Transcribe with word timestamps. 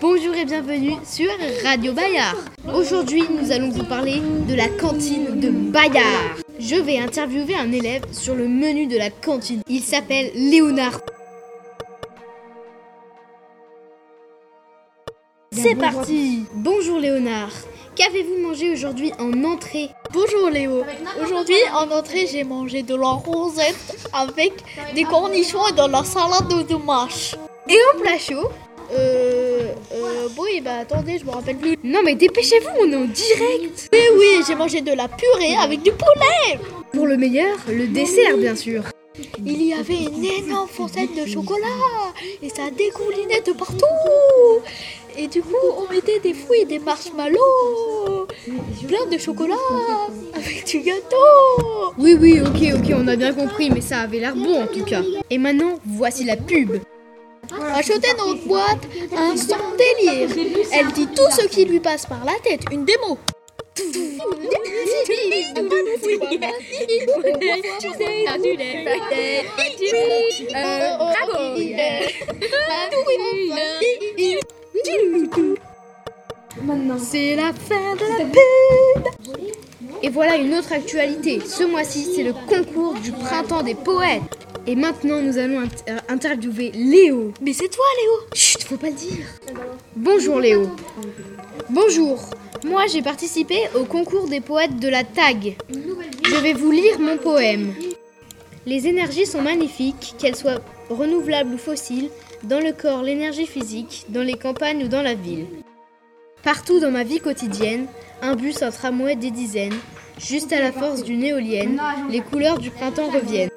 Bonjour 0.00 0.32
et 0.36 0.44
bienvenue 0.44 0.94
sur 1.04 1.28
Radio 1.64 1.92
Bayard. 1.92 2.36
Aujourd'hui, 2.72 3.24
nous 3.28 3.50
allons 3.50 3.70
vous 3.70 3.82
parler 3.82 4.22
de 4.48 4.54
la 4.54 4.68
cantine 4.68 5.40
de 5.40 5.50
Bayard. 5.50 6.38
Je 6.60 6.76
vais 6.76 6.98
interviewer 6.98 7.56
un 7.56 7.72
élève 7.72 8.02
sur 8.12 8.36
le 8.36 8.46
menu 8.46 8.86
de 8.86 8.96
la 8.96 9.10
cantine. 9.10 9.62
Il 9.68 9.80
s'appelle 9.80 10.30
Léonard. 10.36 11.00
C'est 15.50 15.74
parti 15.74 16.44
Bonjour 16.54 17.00
Léonard. 17.00 17.50
Qu'avez-vous 17.96 18.40
mangé 18.40 18.70
aujourd'hui 18.70 19.10
en 19.18 19.42
entrée? 19.42 19.90
Bonjour 20.12 20.48
Léo. 20.48 20.84
Aujourd'hui 21.20 21.58
en 21.74 21.90
entrée 21.90 22.28
j'ai 22.30 22.44
mangé 22.44 22.84
de 22.84 22.94
la 22.94 23.08
rosette 23.08 24.06
avec 24.12 24.52
des 24.94 25.02
cornichons 25.02 25.66
et 25.66 25.72
de 25.72 25.90
la 25.90 26.04
salade 26.04 26.68
de 26.68 26.76
mâche. 26.76 27.34
Et 27.68 27.76
en 27.96 28.00
plat 28.00 28.16
chaud? 28.16 28.48
Euh, 28.92 29.47
oui, 30.38 30.60
bah 30.60 30.78
attendez, 30.80 31.18
je 31.18 31.24
me 31.24 31.30
rappelle 31.30 31.56
plus. 31.56 31.76
Non 31.84 32.00
mais 32.04 32.14
dépêchez-vous, 32.14 32.68
on 32.80 32.92
est 32.92 32.96
en 32.96 33.04
direct 33.04 33.88
Oui, 33.92 33.98
oui, 34.18 34.42
j'ai 34.46 34.54
mangé 34.54 34.80
de 34.80 34.92
la 34.92 35.08
purée 35.08 35.56
avec 35.60 35.82
du 35.82 35.92
poulet. 35.92 36.60
Pour 36.92 37.06
le 37.06 37.16
meilleur, 37.16 37.56
le 37.68 37.86
dessert 37.86 38.36
bien 38.36 38.56
sûr. 38.56 38.82
Il 39.44 39.62
y 39.62 39.72
avait 39.72 40.04
une 40.04 40.24
énorme 40.24 40.68
foncette 40.68 41.14
de 41.14 41.26
chocolat 41.26 41.66
et 42.42 42.48
ça 42.48 42.70
dégoulinait 42.70 43.42
de 43.46 43.52
partout. 43.52 43.84
Et 45.16 45.26
du 45.26 45.42
coup, 45.42 45.56
on 45.76 45.92
mettait 45.92 46.20
des 46.20 46.32
fruits, 46.32 46.64
des 46.64 46.78
marshmallows, 46.78 48.28
plein 48.86 49.06
de 49.10 49.18
chocolat 49.18 49.56
avec 50.34 50.64
du 50.66 50.80
gâteau. 50.80 51.92
Oui, 51.98 52.16
oui, 52.20 52.40
ok, 52.40 52.78
ok, 52.78 52.94
on 52.96 53.08
a 53.08 53.16
bien 53.16 53.32
compris, 53.32 53.70
mais 53.70 53.80
ça 53.80 54.00
avait 54.00 54.20
l'air 54.20 54.36
bon 54.36 54.62
en 54.62 54.66
tout 54.68 54.84
cas. 54.84 55.02
Et 55.30 55.38
maintenant, 55.38 55.80
voici 55.84 56.24
la 56.24 56.36
pub. 56.36 56.78
Achetez 57.74 58.12
notre 58.18 58.46
boîte, 58.46 58.86
un 59.16 59.36
son 59.36 59.56
délire. 59.76 60.28
Elle 60.72 60.92
dit 60.92 61.06
tout 61.08 61.30
ce 61.30 61.46
qui 61.46 61.64
lui 61.64 61.80
passe 61.80 62.06
par 62.06 62.24
la 62.24 62.34
tête, 62.42 62.62
une 62.70 62.84
démo. 62.84 63.18
C'est 77.10 77.36
la 77.36 77.52
fin 77.54 77.94
de 77.94 78.04
la 78.04 78.24
pub 78.24 79.57
Et 80.02 80.10
voilà 80.10 80.36
une 80.36 80.54
autre 80.54 80.72
actualité. 80.72 81.40
Ce 81.40 81.64
mois-ci, 81.64 82.06
c'est 82.14 82.22
le 82.22 82.32
concours 82.32 82.94
du 82.94 83.10
printemps 83.10 83.62
des 83.62 83.74
poètes. 83.74 84.22
Et 84.66 84.76
maintenant, 84.76 85.20
nous 85.20 85.38
allons 85.38 85.62
euh, 85.62 85.98
interviewer 86.08 86.70
Léo. 86.72 87.32
Mais 87.40 87.52
c'est 87.52 87.68
toi, 87.68 87.84
Léo. 88.02 88.12
Chut, 88.34 88.62
faut 88.62 88.76
pas 88.76 88.90
le 88.90 88.94
dire. 88.94 89.26
Bonjour 89.96 90.40
Léo. 90.40 90.70
Bonjour. 91.70 92.30
Moi, 92.64 92.86
j'ai 92.86 93.02
participé 93.02 93.56
au 93.74 93.84
concours 93.84 94.28
des 94.28 94.40
poètes 94.40 94.78
de 94.78 94.88
la 94.88 95.04
TAG. 95.04 95.56
Je 95.68 96.36
vais 96.36 96.52
vous 96.52 96.70
lire 96.70 97.00
mon 97.00 97.16
poème. 97.16 97.74
Les 98.66 98.86
énergies 98.86 99.26
sont 99.26 99.42
magnifiques, 99.42 100.14
qu'elles 100.18 100.36
soient 100.36 100.60
renouvelables 100.90 101.54
ou 101.54 101.58
fossiles, 101.58 102.10
dans 102.44 102.60
le 102.60 102.72
corps 102.72 103.02
l'énergie 103.02 103.46
physique, 103.46 104.06
dans 104.10 104.22
les 104.22 104.34
campagnes 104.34 104.84
ou 104.84 104.88
dans 104.88 105.02
la 105.02 105.14
ville. 105.14 105.46
Partout 106.48 106.80
dans 106.80 106.90
ma 106.90 107.04
vie 107.04 107.20
quotidienne, 107.20 107.84
un 108.22 108.34
bus, 108.34 108.62
un 108.62 108.70
tramway, 108.70 109.16
des 109.16 109.30
dizaines, 109.30 109.76
juste 110.18 110.50
à 110.50 110.60
la 110.62 110.72
force 110.72 111.02
d'une 111.02 111.22
éolienne, 111.22 111.78
les 112.08 112.20
couleurs 112.20 112.58
du 112.58 112.70
printemps 112.70 113.10
reviennent. 113.10 113.50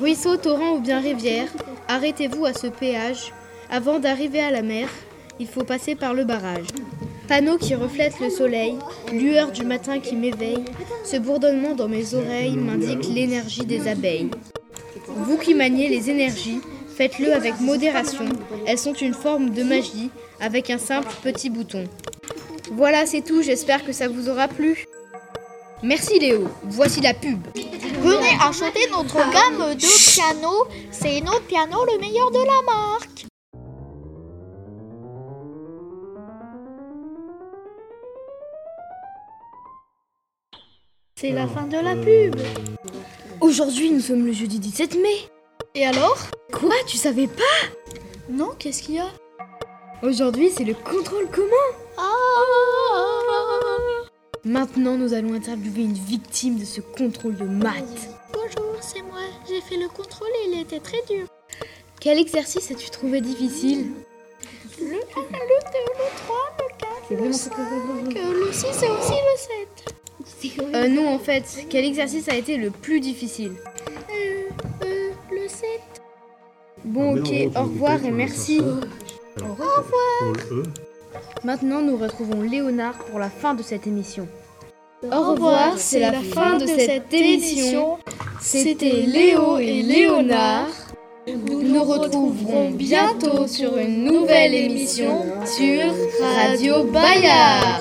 Ruisseau, 0.00 0.36
torrent 0.36 0.76
ou 0.76 0.78
bien 0.78 1.00
rivière, 1.00 1.48
arrêtez-vous 1.88 2.44
à 2.46 2.52
ce 2.52 2.68
péage. 2.68 3.32
Avant 3.72 3.98
d'arriver 3.98 4.38
à 4.38 4.52
la 4.52 4.62
mer, 4.62 4.88
il 5.40 5.48
faut 5.48 5.64
passer 5.64 5.96
par 5.96 6.14
le 6.14 6.22
barrage. 6.22 6.68
Panneau 7.26 7.58
qui 7.58 7.74
reflète 7.74 8.20
le 8.20 8.30
soleil, 8.30 8.76
lueur 9.12 9.50
du 9.50 9.64
matin 9.64 9.98
qui 9.98 10.14
m'éveille, 10.14 10.64
ce 11.04 11.16
bourdonnement 11.16 11.74
dans 11.74 11.88
mes 11.88 12.14
oreilles 12.14 12.56
m'indique 12.56 13.08
l'énergie 13.12 13.66
des 13.66 13.88
abeilles. 13.88 14.30
Vous 15.08 15.38
qui 15.38 15.54
maniez 15.54 15.88
les 15.88 16.08
énergies, 16.08 16.60
faites-le 16.96 17.32
avec 17.32 17.58
modération. 17.58 18.26
Elles 18.64 18.78
sont 18.78 18.94
une 18.94 19.12
forme 19.12 19.50
de 19.50 19.64
magie 19.64 20.10
avec 20.40 20.70
un 20.70 20.78
simple 20.78 21.10
petit 21.24 21.50
bouton. 21.50 21.88
Voilà, 22.70 23.06
c'est 23.06 23.22
tout. 23.22 23.42
J'espère 23.42 23.84
que 23.84 23.92
ça 23.92 24.08
vous 24.08 24.28
aura 24.28 24.48
plu. 24.48 24.86
Merci 25.82 26.18
Léo. 26.20 26.48
Voici 26.64 27.00
la 27.00 27.12
pub. 27.12 27.40
Venez 28.00 28.36
acheter 28.40 28.88
notre 28.90 29.16
gamme 29.16 29.74
de 29.74 30.14
pianos. 30.14 30.66
C'est 30.90 31.20
notre 31.20 31.42
piano 31.46 31.84
le 31.84 31.98
meilleur 31.98 32.30
de 32.30 32.38
la 32.38 32.62
marque. 32.62 33.26
C'est 41.16 41.30
la 41.30 41.46
fin 41.46 41.66
de 41.66 41.76
la 41.76 41.94
pub. 41.94 42.40
Aujourd'hui, 43.40 43.90
nous 43.90 44.00
sommes 44.00 44.26
le 44.26 44.32
jeudi 44.32 44.58
17 44.58 44.96
mai. 44.96 45.28
Et 45.74 45.86
alors? 45.86 46.18
Quoi? 46.52 46.74
Tu 46.86 46.96
savais 46.96 47.28
pas? 47.28 47.42
Non, 48.28 48.50
qu'est-ce 48.58 48.82
qu'il 48.82 48.96
y 48.96 48.98
a? 48.98 49.06
Aujourd'hui, 50.02 50.50
c'est 50.50 50.64
le 50.64 50.74
contrôle 50.74 51.28
commun. 51.30 51.46
Ah 51.96 52.02
Maintenant, 54.44 54.96
nous 54.98 55.14
allons 55.14 55.34
interviewer 55.34 55.82
une 55.82 55.92
victime 55.92 56.58
de 56.58 56.64
ce 56.64 56.80
contrôle 56.80 57.36
de 57.36 57.44
maths. 57.44 58.08
Bonjour, 58.32 58.74
c'est 58.80 59.02
moi. 59.02 59.20
J'ai 59.48 59.60
fait 59.60 59.76
le 59.76 59.88
contrôle 59.88 60.26
et 60.44 60.48
il 60.50 60.60
était 60.60 60.80
très 60.80 61.00
dur. 61.08 61.28
Quel 62.00 62.18
exercice 62.18 62.72
as-tu 62.72 62.90
trouvé 62.90 63.20
difficile 63.20 63.92
Le 64.80 64.86
1, 64.86 64.90
le 64.90 64.96
2, 64.96 64.98
le 64.98 66.08
3, 66.16 66.36
le 66.58 66.64
4, 67.14 67.24
le 67.24 67.32
5, 67.32 67.52
le 68.16 68.52
6 68.52 68.66
et 68.66 68.90
aussi 68.90 69.12
le 69.12 69.36
7. 69.38 69.94
Euh, 70.74 70.88
non, 70.88 71.14
en 71.14 71.18
fait, 71.20 71.44
quel 71.70 71.84
exercice 71.84 72.28
a 72.28 72.34
été 72.34 72.56
le 72.56 72.70
plus 72.70 72.98
difficile 72.98 73.52
Euh, 74.10 74.48
euh, 74.84 75.10
le 75.30 75.48
7. 75.48 75.68
Bon, 76.84 77.16
ok, 77.16 77.32
au 77.54 77.62
revoir 77.62 78.04
et 78.04 78.10
merci. 78.10 78.60
Au 79.40 79.44
revoir. 79.52 80.66
Maintenant, 81.44 81.80
nous 81.80 81.96
retrouvons 81.96 82.42
Léonard 82.42 82.98
pour 82.98 83.18
la 83.18 83.30
fin 83.30 83.54
de 83.54 83.62
cette 83.62 83.86
émission. 83.86 84.28
Au 85.04 85.32
revoir, 85.32 85.78
c'est 85.78 86.00
la 86.00 86.12
fin 86.12 86.58
de 86.58 86.66
cette 86.66 87.12
émission. 87.12 87.98
C'était 88.40 89.02
Léo 89.06 89.58
et 89.58 89.82
Léonard. 89.82 90.68
Nous 91.26 91.62
nous 91.62 91.82
retrouverons 91.84 92.70
bientôt 92.70 93.46
sur 93.46 93.76
une 93.78 94.04
nouvelle 94.04 94.54
émission 94.54 95.22
sur 95.46 95.92
Radio 96.20 96.84
Bayard. 96.84 97.80